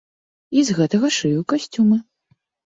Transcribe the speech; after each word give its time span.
І 0.59 0.63
з 0.69 0.77
гэтага 0.79 1.11
шыю 1.17 1.45
касцюмы. 1.53 1.99